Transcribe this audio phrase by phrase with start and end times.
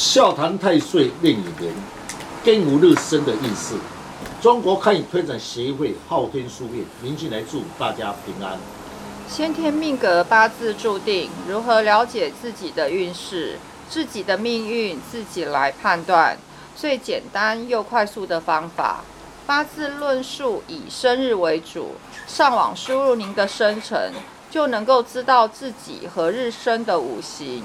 [0.00, 1.74] 笑谈太岁令一年，
[2.44, 3.74] 庚午日生的意思。
[4.40, 8.56] 中国看运推展协会昊天书院，明进来祝大家平安。
[9.28, 13.58] 先天命格八字注定，如何了解自己的运势、
[13.90, 16.38] 自己的命运，自己来判断。
[16.76, 19.02] 最简单又快速的方法，
[19.48, 21.96] 八字论述以生日为主，
[22.28, 24.12] 上网输入您的生辰，
[24.48, 27.64] 就能够知道自己何日生的五行。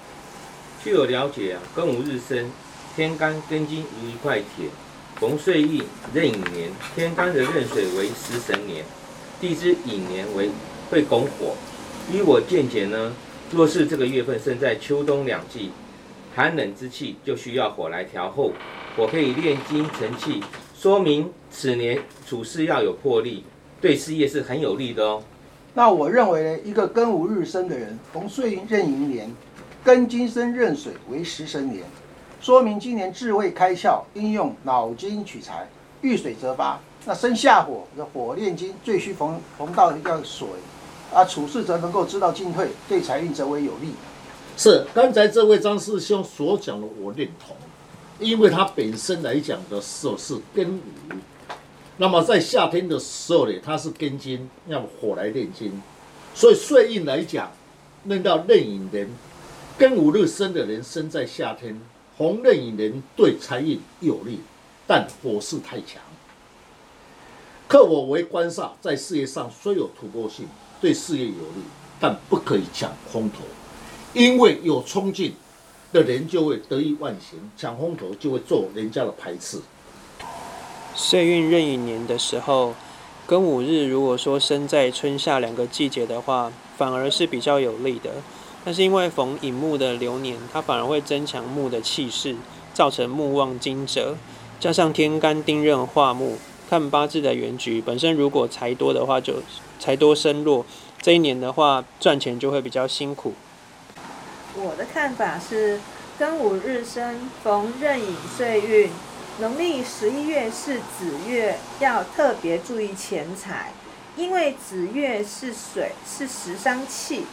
[0.83, 2.49] 据我了解啊，庚午日生，
[2.95, 4.65] 天干庚金如一块铁，
[5.17, 8.83] 逢岁运壬寅年，天干的壬水为食神年，
[9.39, 10.49] 地支寅年为
[10.89, 11.55] 会拱火。
[12.11, 13.13] 依我见解呢，
[13.51, 15.69] 若是这个月份生在秋冬两季，
[16.35, 18.51] 寒冷之气就需要火来调候，
[18.97, 20.41] 火可以炼金成器，
[20.75, 23.43] 说明此年处事要有魄力，
[23.79, 25.21] 对事业是很有利的哦。
[25.75, 29.31] 那我认为呢，一个庚午日生的人，逢岁运壬寅年。
[29.83, 31.83] 庚金生壬水为食神年，
[32.39, 35.67] 说明今年智慧开窍，应用脑筋取材，
[36.01, 36.79] 遇水则发。
[37.03, 40.47] 那生下火，的火炼金，最需逢逢到一个水，
[41.11, 43.95] 啊，处事则能够知道进退，对财运则为有利。
[44.55, 47.55] 是刚才这位张师兄所讲的，我认同，
[48.19, 51.15] 因为他本身来讲的时候是庚午，
[51.97, 55.81] 那么在夏天的时候呢，它是庚金，要火来炼金，
[56.35, 57.49] 所以岁运来讲，
[58.03, 59.09] 论到壬寅年。
[59.81, 61.75] 庚午日生的人生在夏天，
[62.15, 64.39] 红壬寅年对财运有利，
[64.85, 65.99] 但火势太强。
[67.67, 70.45] 克我为官煞，在事业上虽有突破性，
[70.79, 71.63] 对事业有利，
[71.99, 73.39] 但不可以抢风头，
[74.13, 75.33] 因为有冲劲
[75.91, 79.59] 的人就会得意忘形，抢风头就会做人家的排斥。
[80.93, 82.75] 岁运壬寅年的时候，
[83.27, 88.11] 庚午日如果说生在春夏两个季节的话，反而是比较有利的。
[88.63, 92.35] 但是因为逢寅木的流年，它反而会增强木的气势，
[92.73, 94.15] 造成木旺金折，
[94.59, 96.37] 加上天干丁壬化木，
[96.69, 99.41] 看八字的原局本身如果财多的话，就
[99.79, 100.63] 财多身弱，
[101.01, 103.33] 这一年的话赚钱就会比较辛苦。
[104.55, 105.79] 我的看法是，
[106.19, 108.91] 庚午日生逢壬寅岁运，
[109.39, 113.73] 农历十一月是子月，要特别注意钱财，
[114.15, 117.25] 因为子月是水，是食伤气。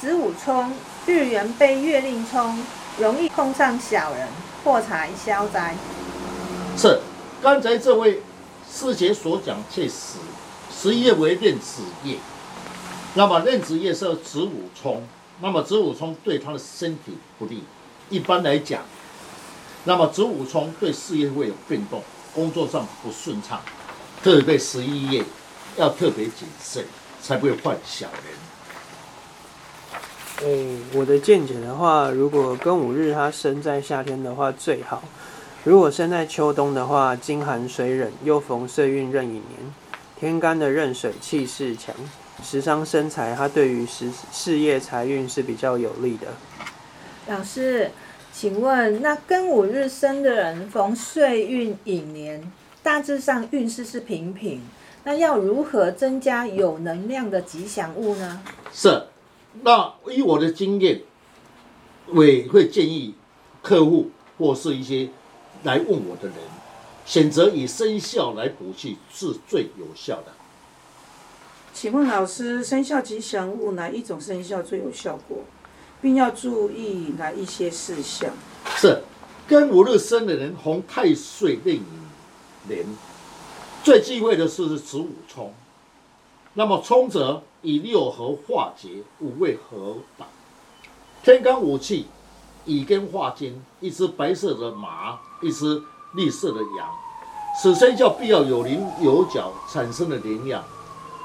[0.00, 0.72] 子午冲，
[1.06, 2.56] 日元被月令冲，
[3.00, 4.28] 容易碰上小人，
[4.62, 5.74] 破财消灾。
[6.76, 7.00] 是，
[7.42, 8.22] 刚才这位
[8.72, 10.18] 师姐所讲确实，
[10.72, 12.14] 十一月为壬子月，
[13.14, 15.02] 那么壬子月是子午冲，
[15.40, 17.64] 那么子午冲对他的身体不利。
[18.08, 18.82] 一般来讲，
[19.82, 23.60] 那么子午冲对事业会有变动，工作上不顺畅，
[24.22, 25.24] 特别十一月
[25.76, 26.84] 要特别谨慎，
[27.20, 28.22] 才不会犯小人。
[30.40, 35.00] 诶，我的见解的话，如果庚午日它生在夏天的话最好；
[35.64, 39.74] 如果生在秋冬的话，金寒水冷，又逢岁运壬寅年，
[40.16, 41.92] 天干的壬水气势强，
[42.40, 46.28] 时伤身财，它对于事事业财运是比较有利的。
[47.26, 47.90] 老师，
[48.32, 54.62] 请问那庚午日生的人逢岁运寅年，大致上运势是平平，
[55.02, 58.40] 那要如何增加有能量的吉祥物呢？
[58.72, 59.02] 是。
[59.62, 61.02] 那以我的经验，
[62.06, 63.14] 我会建议
[63.62, 65.08] 客户或是一些
[65.64, 66.36] 来问我的人，
[67.04, 70.32] 选择以生肖来补气是最有效的。
[71.74, 75.38] 请问老师，生肖吉祥物哪一种生肖最有效果，
[76.00, 78.32] 并要注意哪一些事项？
[78.76, 79.02] 是
[79.46, 81.82] 跟五日生的人，红太岁令
[82.68, 82.84] 年，
[83.82, 85.52] 最忌讳的是子午冲。
[86.54, 90.26] 那么冲则以六合化解，五味合挡。
[91.22, 92.06] 天干五气，
[92.64, 95.82] 乙根化金，一只白色的马，一只
[96.14, 96.88] 绿色的羊。
[97.60, 100.64] 此生肖必要有棱有角产生的能量。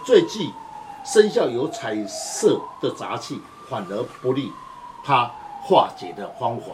[0.06, 0.52] 最忌
[1.06, 3.40] 生肖有彩色的杂气，
[3.70, 4.52] 反而不利
[5.04, 5.32] 它
[5.64, 6.66] 化解的方法。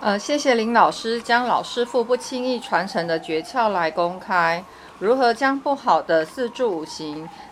[0.00, 4.64] 呃，谢谢林老师将老师傅不轻易传承的诀窍来公开，
[5.00, 7.28] 如何将不好的四柱五行。